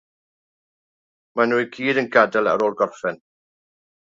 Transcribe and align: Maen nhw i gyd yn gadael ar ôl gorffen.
Maen 1.35 1.53
nhw 1.55 1.61
i 1.65 1.67
gyd 1.75 2.01
yn 2.03 2.09
gadael 2.17 2.51
ar 2.55 2.67
ôl 2.69 2.77
gorffen. 2.81 3.21